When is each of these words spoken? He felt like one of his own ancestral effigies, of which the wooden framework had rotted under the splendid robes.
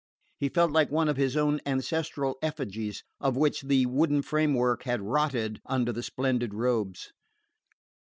He 0.39 0.49
felt 0.49 0.71
like 0.71 0.89
one 0.89 1.07
of 1.09 1.17
his 1.17 1.37
own 1.37 1.61
ancestral 1.63 2.39
effigies, 2.41 3.03
of 3.19 3.37
which 3.37 3.61
the 3.61 3.85
wooden 3.85 4.23
framework 4.23 4.81
had 4.81 5.03
rotted 5.03 5.61
under 5.67 5.91
the 5.93 6.01
splendid 6.01 6.55
robes. 6.55 7.11